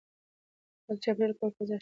[0.85, 1.79] پاک چاپېريال کور فضا ښه کوي.